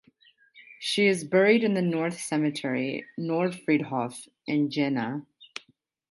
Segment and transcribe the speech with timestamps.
[0.79, 5.27] She is buried in the North Cemetery ("Nordfriedhof") in Jena.